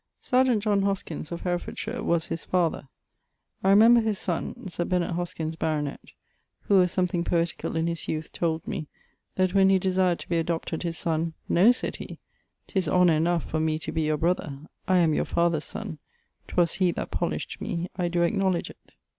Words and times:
Serjeant 0.19 0.63
John 0.63 0.81
Hoskins, 0.81 1.31
of 1.31 1.41
Herefordshire, 1.41 2.01
was 2.01 2.25
his 2.25 2.43
father. 2.43 2.87
I 3.63 3.69
remember 3.69 4.01
his 4.01 4.17
sonne 4.17 4.67
(Sir 4.67 4.83
Bennet 4.83 5.11
Hoskins, 5.11 5.55
baronet, 5.55 6.13
who 6.61 6.77
was 6.77 6.91
something 6.91 7.23
poeticall 7.23 7.75
in 7.77 7.85
his 7.85 8.07
youth) 8.07 8.31
told 8.33 8.67
me, 8.67 8.87
that 9.35 9.53
when 9.53 9.69
he 9.69 9.77
desired 9.77 10.17
to 10.21 10.27
be 10.27 10.39
adopted 10.39 10.81
his 10.81 10.97
son: 10.97 11.35
'No,' 11.47 11.71
sayd 11.71 11.97
he, 11.97 12.17
''tis 12.67 12.87
honour 12.89 13.13
enough 13.13 13.45
for 13.47 13.59
me 13.59 13.77
to 13.77 13.91
be 13.91 14.01
your 14.01 14.17
brother; 14.17 14.61
I 14.87 14.97
am 14.97 15.13
your 15.13 15.23
father's 15.25 15.65
son, 15.65 15.99
'twas 16.47 16.73
he 16.81 16.91
that 16.93 17.11
polished 17.11 17.61
me, 17.61 17.87
I 17.95 18.07
doe 18.07 18.23
acknowledge 18.23 18.71
it.' 18.71 18.93